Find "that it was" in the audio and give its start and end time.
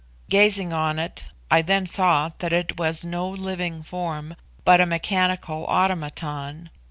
2.39-3.05